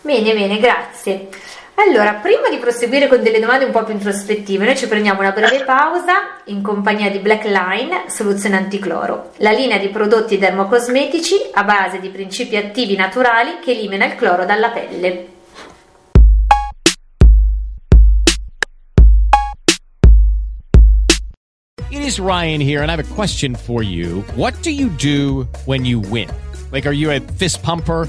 [0.00, 1.28] Bene, bene, grazie.
[1.74, 5.32] Allora, prima di proseguire con delle domande un po' più introspettive, noi ci prendiamo una
[5.32, 11.64] breve pausa in compagnia di Black Line, soluzione anticloro, la linea di prodotti dermocosmetici a
[11.64, 15.28] base di principi attivi naturali che elimina il cloro dalla pelle.
[21.90, 24.22] It is Ryan here, and I have a question for you.
[24.34, 26.28] What do you do when you win?
[26.70, 28.08] Like, are you a fist pumper?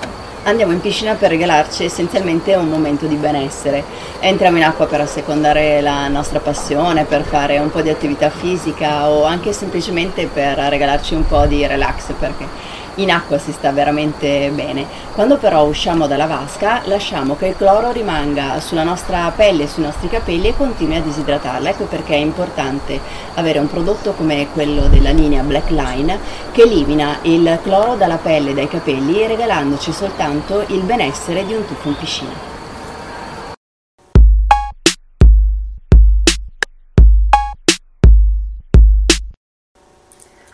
[0.43, 3.83] Andiamo in piscina per regalarci essenzialmente un momento di benessere.
[4.19, 9.07] Entriamo in acqua per assecondare la nostra passione, per fare un po' di attività fisica
[9.07, 12.47] o anche semplicemente per regalarci un po' di relax perché
[12.95, 14.85] in acqua si sta veramente bene.
[15.13, 20.09] Quando però usciamo dalla vasca lasciamo che il cloro rimanga sulla nostra pelle, sui nostri
[20.09, 21.69] capelli e continui a disidratarla.
[21.69, 22.99] Ecco perché è importante
[23.35, 26.19] avere un prodotto come quello della linea Black Line
[26.51, 31.65] che elimina il cloro dalla pelle e dai capelli regalandoci soltanto il benessere di un
[31.65, 32.50] tuffo in piscina.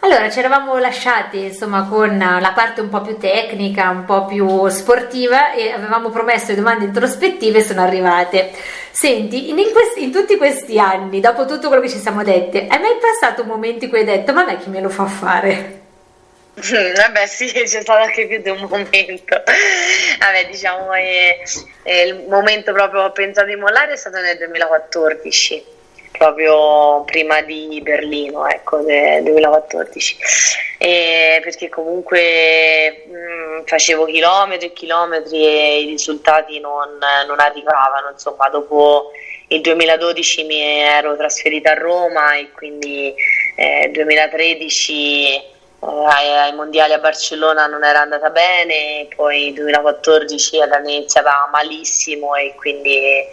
[0.01, 4.67] Allora, ci eravamo lasciati insomma con la parte un po' più tecnica, un po' più
[4.67, 8.51] sportiva e avevamo promesso le domande introspettive sono arrivate.
[8.91, 12.79] Senti, in, questi, in tutti questi anni, dopo tutto quello che ci siamo dette, hai
[12.79, 15.81] mai passato un momento in cui hai detto ma me chi me lo fa fare?
[16.53, 19.43] Vabbè sì, c'è stato anche più di un momento.
[20.19, 21.43] Vabbè, diciamo che
[21.83, 25.75] eh, il momento proprio ho pensato di mollare è stato nel 2014
[26.17, 30.17] proprio prima di Berlino, ecco, del 2014.
[30.80, 38.10] E perché comunque mh, mm, facevo chilometri e chilometri e i risultati non, non arrivavano,
[38.12, 39.12] insomma, dopo
[39.49, 43.13] il 2012 mi ero trasferita a Roma e quindi
[43.56, 45.43] eh, 2013 eh,
[45.80, 52.36] ai, ai, mondiali a Barcellona non era andata bene, poi nel 2014 era iniziata malissimo
[52.36, 53.23] e quindi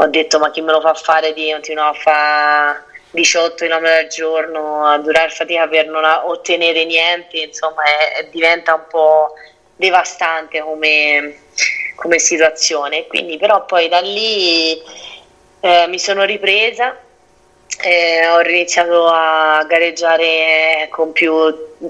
[0.00, 4.06] ho detto ma chi me lo fa fare di continuare a fare 18 km al
[4.08, 9.32] giorno a durare fatica per non ottenere niente insomma è, diventa un po'
[9.76, 11.38] devastante come,
[11.94, 13.06] come situazione.
[13.06, 14.80] Quindi però poi da lì
[15.60, 16.96] eh, mi sono ripresa
[17.80, 21.32] eh, ho iniziato a gareggiare con più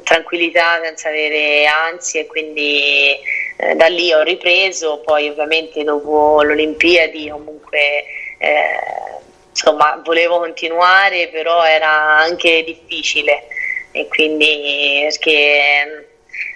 [0.02, 3.16] tranquillità, senza avere ansie, quindi
[3.60, 8.04] eh, da lì ho ripreso, poi ovviamente dopo le Olimpiadi comunque
[8.38, 8.78] eh,
[9.50, 13.44] insomma volevo continuare, però era anche difficile.
[13.90, 16.06] E quindi perché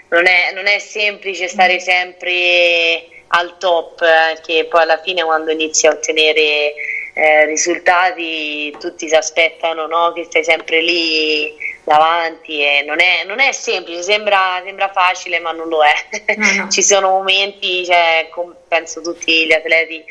[0.09, 5.51] non è, non è semplice stare sempre al top, eh, che poi alla fine quando
[5.51, 6.75] inizi a ottenere
[7.15, 10.13] eh, risultati tutti si aspettano no?
[10.13, 15.53] che stai sempre lì davanti e non è, non è semplice, sembra, sembra, facile ma
[15.53, 15.93] non lo è.
[16.37, 16.69] No, no.
[16.71, 18.29] Ci sono momenti, cioè,
[18.69, 20.05] penso tutti gli atleti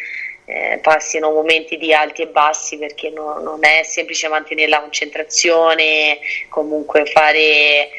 [0.45, 6.19] eh, passino momenti di alti e bassi perché no, non è semplice mantenere la concentrazione,
[6.49, 7.89] comunque fare, eh,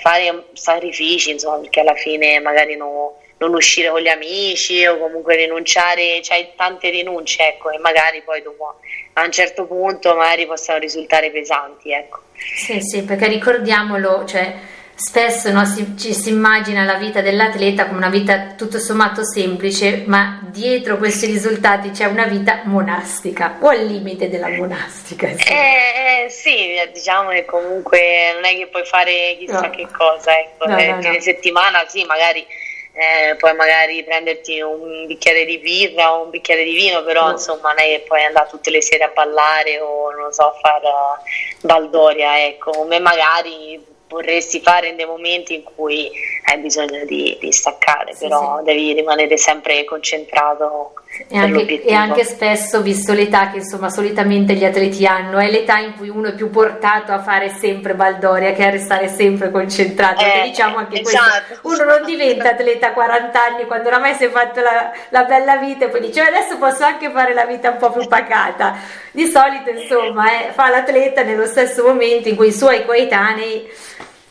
[0.00, 3.10] fare sacrifici, insomma, perché alla fine magari non
[3.42, 8.40] non uscire con gli amici o comunque rinunciare, c'hai tante rinunce, ecco, e magari poi
[8.42, 8.78] dopo
[9.14, 12.20] a un certo punto magari possano risultare pesanti, ecco.
[12.34, 14.54] Sì, sì, perché ricordiamolo, cioè
[14.94, 20.04] spesso no, si, ci si immagina la vita dell'atleta come una vita tutto sommato semplice,
[20.06, 25.26] ma dietro questi risultati c'è una vita monastica o al limite della monastica.
[25.28, 29.70] Eh, eh, sì, diciamo che comunque non è che puoi fare chissà no.
[29.70, 32.46] che cosa, ecco, no, eh, no, settimana sì, magari
[32.94, 37.30] eh, puoi magari prenderti un bicchiere di birra o un bicchiere di vino, però no.
[37.32, 40.58] insomma non è che puoi andare tutte le sere a ballare o non so, a
[40.60, 40.88] fare
[41.60, 46.10] baldoria, ecco, come magari vorresti fare in dei momenti in cui
[46.50, 48.64] hai bisogno di, di staccare, sì, però sì.
[48.64, 50.92] devi rimanere sempre concentrato.
[51.28, 55.76] E anche, e anche, spesso, visto l'età che insomma solitamente gli atleti hanno, è l'età
[55.76, 60.24] in cui uno è più portato a fare sempre baldoria che a restare sempre concentrato.
[60.24, 61.58] Eh, diciamo anche esatto.
[61.60, 65.24] questo, uno non diventa atleta a 40 anni quando oramai si è fatto la, la
[65.24, 68.76] bella vita e poi dice adesso posso anche fare la vita un po' più pacata.
[69.10, 73.70] Di solito insomma eh, fa l'atleta nello stesso momento in cui i suoi coetanei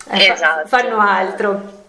[0.09, 0.67] eh, esatto.
[0.67, 1.80] fanno altro.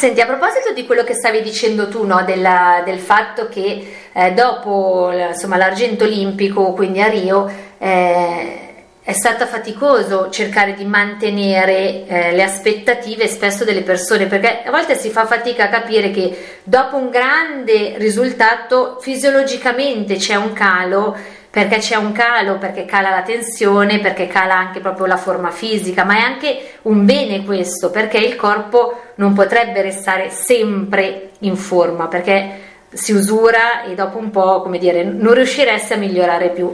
[0.00, 4.32] Senti, a proposito di quello che stavi dicendo tu, no, della, del fatto che eh,
[4.32, 8.60] dopo insomma, l'argento olimpico, quindi a Rio, eh,
[9.02, 14.96] è stato faticoso cercare di mantenere eh, le aspettative spesso delle persone, perché a volte
[14.96, 21.14] si fa fatica a capire che dopo un grande risultato fisiologicamente c'è un calo
[21.50, 26.04] perché c'è un calo, perché cala la tensione, perché cala anche proprio la forma fisica,
[26.04, 32.06] ma è anche un bene questo, perché il corpo non potrebbe restare sempre in forma,
[32.06, 36.72] perché si usura e dopo un po', come dire, non riusciresti a migliorare più.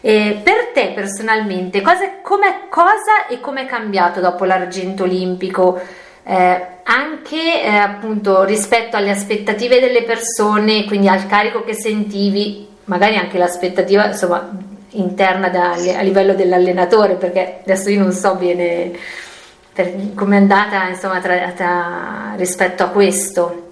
[0.00, 5.80] E per te personalmente, cosa, cosa e come è cambiato dopo l'argento olimpico?
[6.24, 13.16] Eh, anche eh, appunto rispetto alle aspettative delle persone, quindi al carico che sentivi, magari
[13.16, 14.50] anche l'aspettativa insomma,
[14.90, 18.92] interna da, a livello dell'allenatore, perché adesso io non so bene
[20.14, 23.66] come è andata insomma, tra, tra, rispetto a questo.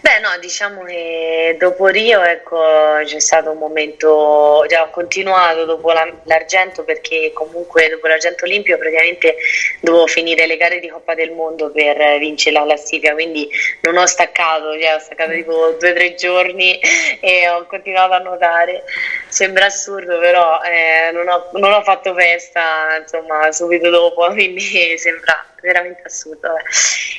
[0.00, 2.60] Beh, no, diciamo che dopo Rio ecco,
[3.04, 8.78] c'è stato un momento, già ho continuato dopo la, l'argento perché comunque dopo l'argento olimpio
[8.78, 9.36] praticamente
[9.80, 13.48] dovevo finire le gare di Coppa del Mondo per vincere la classifica, quindi
[13.80, 16.78] non ho staccato, cioè, ho staccato tipo due o tre giorni
[17.20, 18.84] e ho continuato a nuotare.
[19.38, 25.46] Sembra assurdo, però eh, non, ho, non ho fatto festa insomma subito dopo, quindi sembra
[25.62, 26.48] veramente assurdo.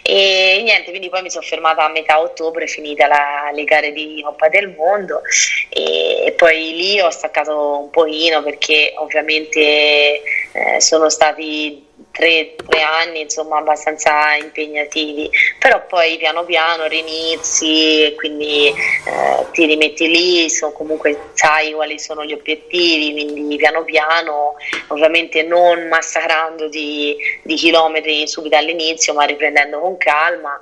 [0.03, 0.57] Eh.
[0.57, 4.21] E niente, quindi poi mi sono fermata a metà ottobre, finita la, le gare di
[4.21, 5.21] Coppa del Mondo
[5.69, 11.87] e, poi lì ho staccato un pochino perché ovviamente eh, sono stati
[12.19, 15.29] tre, tre, anni insomma abbastanza impegnativi.
[15.57, 21.97] Però poi piano piano rinizi e quindi eh, ti rimetti lì so, comunque sai quali
[21.97, 24.55] sono gli obiettivi quindi piano piano
[24.87, 30.59] ovviamente non massacrando di, di chilometri subito all'inizio ma riprendendo con calma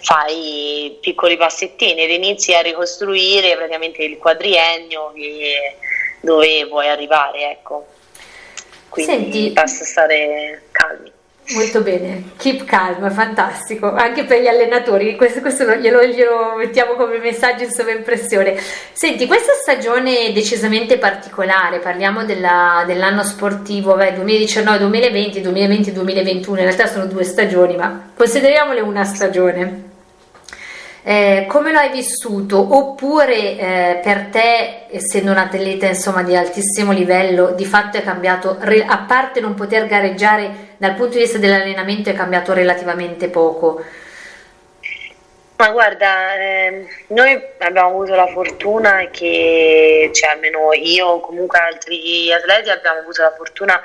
[0.00, 5.12] fai piccoli passettini inizi a ricostruire praticamente il quadriennio
[6.20, 7.86] dove vuoi arrivare ecco
[8.96, 11.12] quindi Senti, basta stare calmi.
[11.50, 17.18] Molto bene, keep calm, fantastico, anche per gli allenatori, questo, questo glielo, glielo, mettiamo come
[17.18, 18.58] messaggio in sovraimpressione.
[18.92, 27.22] Senti, questa stagione decisamente particolare, parliamo della, dell'anno sportivo 2019-2020, 2020-2021, in realtà sono due
[27.22, 29.85] stagioni, ma consideriamole una stagione.
[31.08, 32.58] Eh, come lo hai vissuto?
[32.74, 38.58] Oppure eh, per te, essendo un atleta insomma, di altissimo livello, di fatto è cambiato,
[38.58, 43.84] a parte non poter gareggiare dal punto di vista dell'allenamento, è cambiato relativamente poco?
[45.58, 52.68] Ma guarda, eh, noi abbiamo avuto la fortuna che, cioè almeno io, comunque altri atleti
[52.68, 53.80] abbiamo avuto la fortuna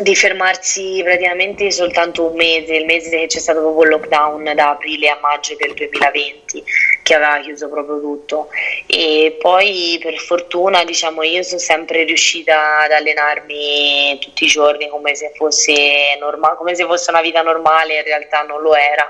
[0.00, 4.70] di fermarsi praticamente soltanto un mese, il mese che c'è stato proprio il lockdown da
[4.70, 6.64] aprile a maggio del 2020
[7.02, 8.48] che aveva chiuso proprio tutto.
[8.86, 15.14] E poi per fortuna diciamo io sono sempre riuscita ad allenarmi tutti i giorni come
[15.14, 19.08] se fosse, norma- come se fosse una vita normale, in realtà non lo era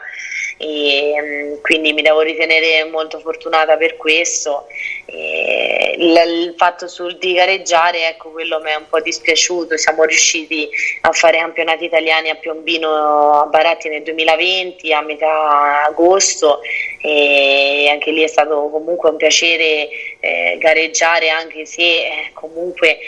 [0.56, 4.66] e mm, quindi mi devo ritenere molto fortunata per questo.
[5.06, 9.76] Il, il, fatto sul, di gareggiare, ecco, quello mi è un po' dispiaciuto.
[9.76, 10.68] Siamo riusciti
[11.02, 16.60] a fare campionati italiani a Piombino a Baratti nel 2020 a metà agosto
[17.00, 19.88] e anche lì è stato comunque un piacere
[20.20, 22.98] eh, gareggiare anche se eh, comunque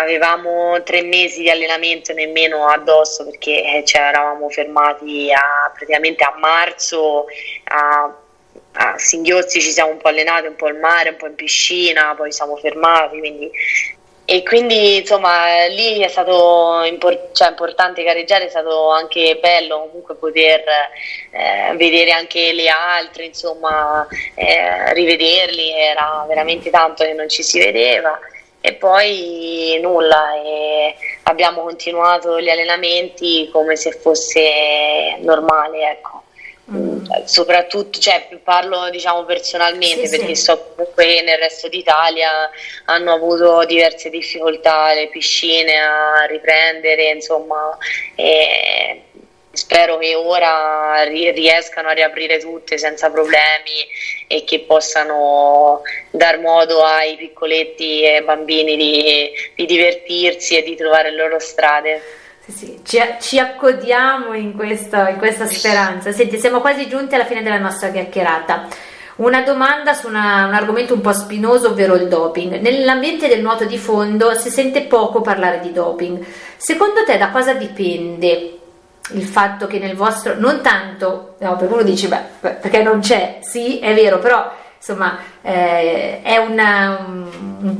[0.00, 6.34] avevamo tre mesi di allenamento nemmeno addosso perché eh, cioè, eravamo fermati a, praticamente a
[6.38, 7.26] marzo
[7.64, 8.14] a,
[8.72, 12.14] a Singhiozzi ci siamo un po' allenati un po' al mare, un po' in piscina
[12.16, 13.50] poi siamo fermati quindi
[14.30, 20.16] e quindi insomma lì è stato import- cioè, importante gareggiare, è stato anche bello comunque
[20.16, 20.60] poter
[21.30, 27.58] eh, vedere anche le altre, insomma eh, rivederli, era veramente tanto che non ci si
[27.58, 28.20] vedeva
[28.68, 30.94] e poi nulla, e
[31.24, 36.22] abbiamo continuato gli allenamenti come se fosse normale, ecco.
[36.70, 37.06] Mm.
[37.24, 40.42] Soprattutto, cioè, parlo diciamo personalmente sì, perché sì.
[40.42, 42.50] so comunque nel resto d'Italia
[42.84, 47.74] hanno avuto diverse difficoltà le piscine a riprendere, insomma,
[48.14, 49.04] e
[49.58, 53.84] spero che ora riescano a riaprire tutte senza problemi
[54.28, 61.10] e che possano dar modo ai piccoletti e bambini di, di divertirsi e di trovare
[61.10, 62.00] le loro strade.
[62.44, 62.80] Sì, sì.
[62.84, 66.12] Ci, ci, accodiamo in, questo, in questa speranza.
[66.12, 68.68] Senti, siamo quasi giunti alla fine della nostra chiacchierata.
[69.16, 72.60] Una domanda su una, un argomento un po' spinoso, ovvero il doping.
[72.60, 76.24] Nell'ambiente del nuoto di fondo si sente poco parlare di doping.
[76.56, 78.57] Secondo te da cosa dipende
[79.12, 83.38] il fatto che nel vostro, non tanto, no, perché uno dice, beh, perché non c'è,
[83.40, 87.28] sì, è vero, però insomma eh, è una, un,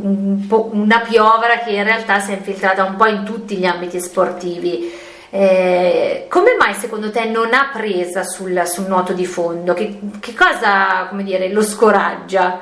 [0.03, 4.01] un una piovra che in realtà si è infiltrata un po' in tutti gli ambiti
[4.01, 5.07] sportivi.
[5.31, 9.74] Eh, come mai secondo te non ha presa sul, sul nuoto di fondo?
[9.74, 12.61] Che, che cosa come dire, lo scoraggia?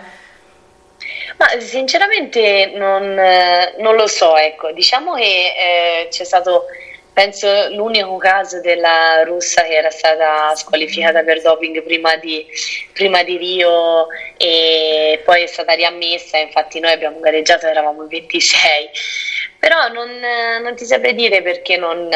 [1.37, 3.15] Ma sinceramente non,
[3.79, 6.65] non, lo so, ecco, diciamo che eh, c'è stato
[7.17, 12.47] penso l'unico caso della russa che era stata squalificata per doping prima di,
[12.93, 18.91] prima di Rio e poi è stata riammessa, infatti noi abbiamo gareggiato, eravamo in 26,
[19.59, 20.11] però non,
[20.63, 22.07] non ti saprei dire perché non,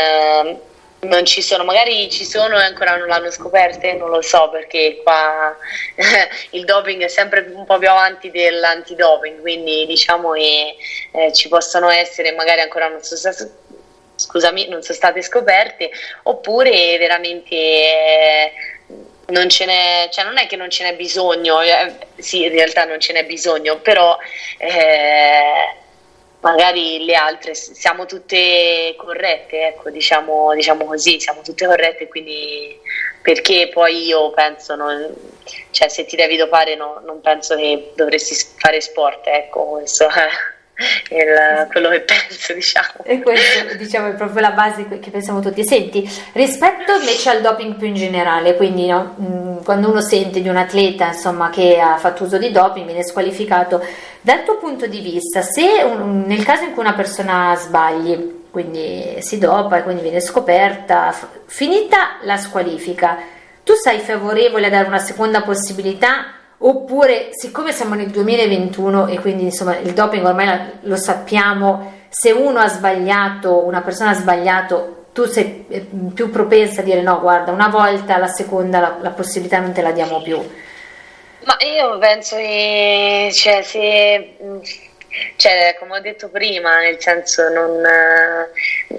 [1.00, 5.00] non ci sono, magari ci sono e ancora non l'hanno scoperte, non lo so perché
[5.02, 5.56] qua
[6.50, 10.76] il doping è sempre un po' più avanti dell'antidoping, quindi diciamo che
[11.12, 13.60] eh, ci possono essere, magari ancora non sono state
[14.30, 15.90] scusami, non sono state scoperte,
[16.22, 18.52] oppure veramente eh,
[19.26, 22.84] non ce n'è, cioè non è che non ce n'è bisogno, eh, sì, in realtà
[22.84, 24.16] non ce n'è bisogno, però
[24.58, 25.74] eh,
[26.40, 32.78] magari le altre siamo tutte corrette, ecco, diciamo, diciamo così, siamo tutte corrette, quindi
[33.22, 35.12] perché poi io penso, non,
[35.70, 40.28] cioè se ti devi dopare no, non penso che dovresti fare sport, ecco, questo è
[41.10, 43.04] il, quello che penso, diciamo.
[43.04, 45.64] E questo, diciamo, è proprio la base che pensiamo tutti.
[45.64, 50.48] Senti, rispetto invece al doping più in generale, quindi no, mm, quando uno sente di
[50.48, 53.84] un atleta, insomma, che ha fatto uso di doping, viene squalificato,
[54.20, 59.16] dal tuo punto di vista, se un, nel caso in cui una persona sbagli, quindi
[59.20, 61.14] si dopa e quindi viene scoperta,
[61.46, 63.18] finita la squalifica,
[63.62, 69.44] tu sei favorevole a dare una seconda possibilità Oppure, siccome siamo nel 2021 e quindi
[69.44, 75.24] insomma il doping ormai lo sappiamo, se uno ha sbagliato, una persona ha sbagliato, tu
[75.24, 79.58] sei eh, più propensa a dire no, guarda, una volta, la seconda la, la possibilità
[79.58, 80.36] non te la diamo più.
[81.44, 84.34] Ma io penso che cioè, se
[85.36, 87.82] cioè, come ho detto prima, nel senso, non,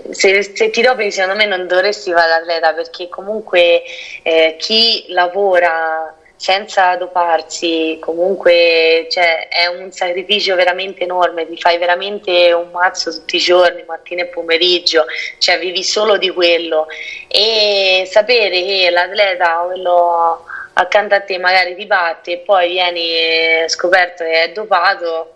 [0.10, 3.84] se, se, ti dopi, secondo me non dovresti fare l'atleta perché comunque
[4.24, 12.52] eh, chi lavora senza doparsi, comunque cioè, è un sacrificio veramente enorme, ti fai veramente
[12.52, 15.06] un mazzo tutti i giorni, mattina e pomeriggio,
[15.38, 16.88] cioè vivi solo di quello.
[17.28, 24.24] E sapere che l'atleta, quello accanto a te magari ti batte e poi vieni scoperto
[24.24, 25.34] che è dopato,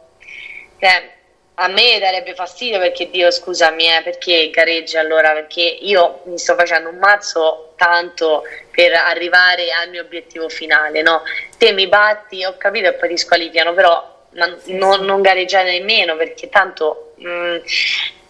[0.79, 1.14] cioè,
[1.55, 6.55] a me darebbe fastidio perché Dio scusami eh, perché gareggia allora perché io mi sto
[6.55, 11.21] facendo un mazzo tanto per arrivare al mio obiettivo finale no?
[11.57, 16.49] te mi batti ho capito e poi ti squalificano però non, non gareggiare nemmeno perché
[16.49, 17.57] tanto mh, mm,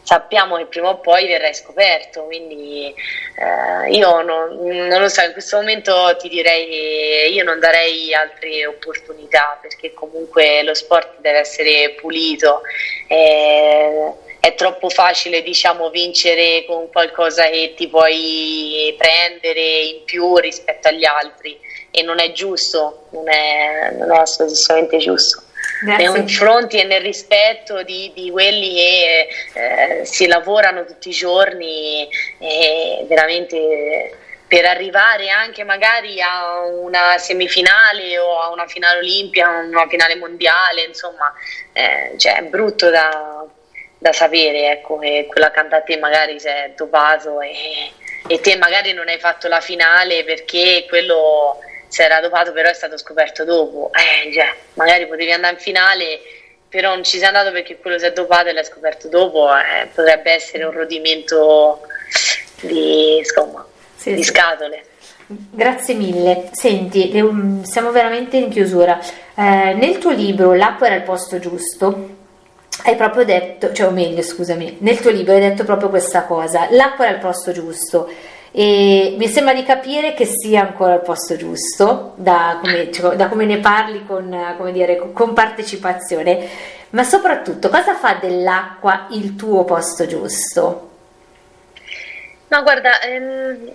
[0.05, 5.31] sappiamo che prima o poi verrai scoperto, quindi eh, io non, non, lo so, in
[5.31, 11.39] questo momento ti direi che io non darei altre opportunità perché comunque lo sport deve
[11.39, 12.61] essere pulito.
[13.07, 20.87] Eh, è troppo facile diciamo vincere con qualcosa che ti puoi prendere in più rispetto
[20.87, 25.41] agli altri e non è giusto, non è, non è assolutamente giusto.
[25.81, 32.07] Nei confronti e nel rispetto di, di quelli che eh, si lavorano tutti i giorni
[32.39, 39.87] e veramente per arrivare anche magari a una semifinale o a una finale olimpia, una
[39.87, 41.33] finale mondiale, insomma,
[41.73, 43.45] eh, cioè è brutto da,
[43.97, 47.91] da sapere ecco, che quella accanto a te magari si è dopato e,
[48.27, 51.59] e te magari non hai fatto la finale perché quello
[51.95, 56.19] si era dopato però è stato scoperto dopo, eh, cioè, magari potevi andare in finale
[56.67, 59.87] però non ci sei andato perché quello si è dopato e l'hai scoperto dopo, eh,
[59.93, 61.79] potrebbe essere un rodimento
[62.59, 63.65] di, insomma,
[63.95, 64.31] sì, di sì.
[64.31, 64.83] scatole.
[65.27, 66.49] Grazie mille.
[66.51, 67.11] Senti,
[67.63, 68.99] siamo veramente in chiusura.
[69.35, 72.09] Eh, nel tuo libro L'acqua era il posto giusto,
[72.83, 76.67] hai proprio detto, cioè o meglio scusami, nel tuo libro hai detto proprio questa cosa,
[76.71, 78.11] l'acqua era il posto giusto
[78.57, 83.27] e mi sembra di capire che sia ancora al posto giusto, da come, cioè, da
[83.27, 84.33] come ne parli con,
[84.71, 86.47] dire, con, partecipazione,
[86.91, 90.89] ma soprattutto cosa fa dell'acqua il tuo posto giusto?
[92.47, 93.71] No, guarda, ehm,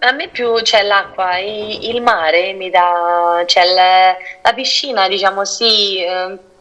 [0.00, 6.04] a, me più c'è l'acqua, il, mare mi dà, cioè la, la piscina, diciamo sì.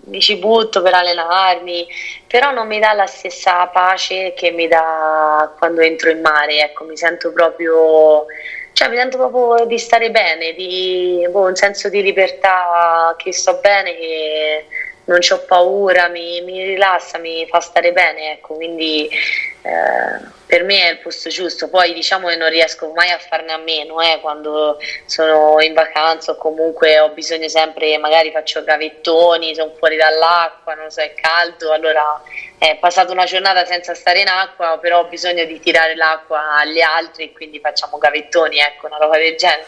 [0.08, 1.86] Mi ci butto per allenarmi,
[2.28, 6.86] però non mi dà la stessa pace che mi dà quando entro in mare, ecco,
[6.86, 8.26] mi sento proprio,
[8.72, 13.60] cioè mi sento proprio di stare bene, di boh, un senso di libertà che sto
[13.62, 14.66] bene, che
[15.08, 20.82] non ho paura, mi, mi, rilassa, mi fa stare bene, ecco, quindi eh, per me
[20.82, 24.20] è il posto giusto, poi diciamo che non riesco mai a farne a meno eh,
[24.22, 30.74] quando sono in vacanza o comunque ho bisogno sempre, magari faccio gavettoni, sono fuori dall'acqua,
[30.74, 32.22] non so, è caldo, allora
[32.60, 36.82] è passata una giornata senza stare in acqua, però ho bisogno di tirare l'acqua agli
[36.82, 39.68] altri quindi facciamo gavettoni, ecco, una roba del genere.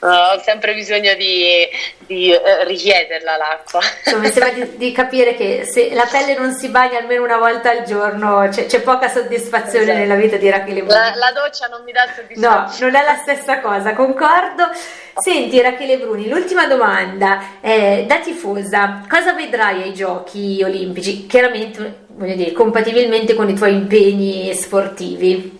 [0.00, 1.66] Uh, ho sempre bisogno di,
[2.00, 3.80] di uh, richiederla l'acqua.
[4.04, 7.38] Insomma, mi sembra di, di, capire che se la pelle non si bagna almeno una
[7.38, 9.98] volta al giorno c'è, c'è poca soddisfazione esatto.
[9.98, 10.92] nella vita di Rachele Bruni.
[10.92, 12.56] La, la, doccia non mi dà soddisfazione.
[12.56, 14.70] No, non è la stessa cosa, concordo.
[15.16, 21.26] Senti Rachele Bruni, l'ultima domanda, eh, da tifosa, cosa vedrai ai giochi olimpici?
[21.26, 25.56] Chiaramente voglio dire, compatibilmente con i tuoi impegni sportivi?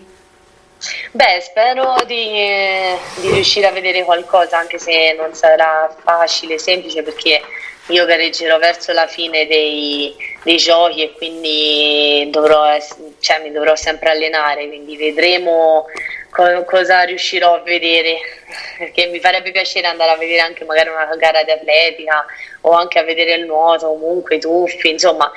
[1.13, 2.31] Beh, spero di,
[3.21, 7.41] di, riuscire a vedere qualcosa, anche se non sarà facile, semplice, perché
[7.87, 12.77] io gareggerò verso la fine dei, dei giochi e quindi dovrò,
[13.21, 15.87] cioè, mi dovrò sempre allenare, quindi vedremo
[16.31, 18.19] co- cosa riuscirò a vedere,
[18.79, 22.25] perché mi farebbe piacere andare a vedere anche magari una gara di atletica
[22.63, 25.31] o anche a vedere il nuoto, comunque i tuffi, insomma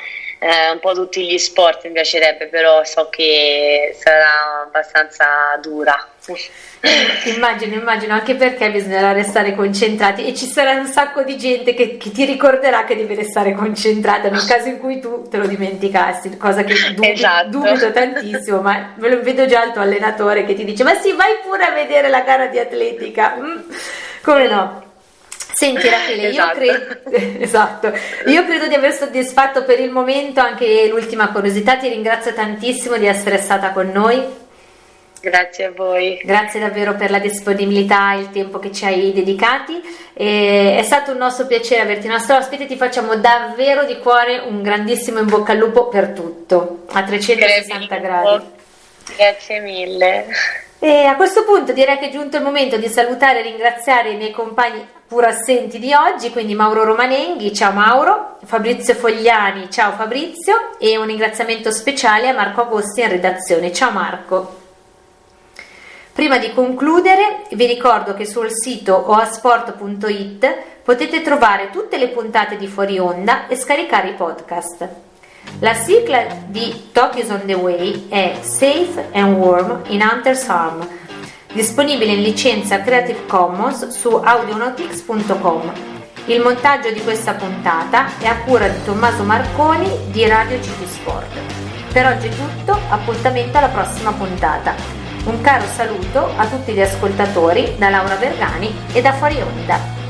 [0.44, 5.26] eh, un po' tutti gli sport mi piacerebbe, però so che sarà abbastanza
[5.62, 5.96] dura.
[7.26, 11.96] immagino, immagino, anche perché bisognerà restare concentrati e ci sarà un sacco di gente che,
[11.98, 16.36] che, ti ricorderà che devi restare concentrata nel caso in cui tu te lo dimenticassi,
[16.38, 17.48] cosa che dubito, esatto.
[17.50, 21.12] dubito tantissimo, ma me lo vedo già il tuo allenatore che ti dice ma sì,
[21.14, 23.36] vai pure a vedere la gara di atletica.
[23.40, 23.60] Mm,
[24.24, 24.91] come no?
[25.62, 26.64] Senti Rachele, esatto.
[26.64, 27.94] io, credo, esatto.
[28.26, 33.06] io credo di aver soddisfatto per il momento anche l'ultima curiosità, ti ringrazio tantissimo di
[33.06, 34.24] essere stata con noi.
[35.22, 36.20] Grazie a voi.
[36.24, 39.80] Grazie davvero per la disponibilità e il tempo che ci hai dedicati.
[40.16, 42.66] E è stato un nostro piacere averti nostro ospite.
[42.66, 47.98] Ti facciamo davvero di cuore un grandissimo in bocca al lupo per tutto, a 360
[47.98, 48.46] gradi.
[49.16, 50.26] Grazie mille.
[50.84, 54.16] E a questo punto direi che è giunto il momento di salutare e ringraziare i
[54.16, 60.80] miei compagni pur assenti di oggi, quindi Mauro Romanenghi, ciao Mauro, Fabrizio Fogliani, ciao Fabrizio
[60.80, 64.60] e un ringraziamento speciale a Marco Agosti in redazione, ciao Marco.
[66.14, 72.66] Prima di concludere vi ricordo che sul sito oasport.it potete trovare tutte le puntate di
[72.66, 75.11] Fuori Onda e scaricare i podcast.
[75.60, 80.88] La sigla di Tokyo's on the Way è Safe and Warm in Hunter's Arm,
[81.54, 85.72] disponibile in licenza Creative Commons su audionautics.com.
[86.26, 91.40] Il montaggio di questa puntata è a cura di Tommaso Marconi di Radio CT Sport.
[91.92, 94.74] Per oggi è tutto, appuntamento alla prossima puntata.
[95.26, 100.01] Un caro saluto a tutti gli ascoltatori da Laura Vergani e da Fuori Onda.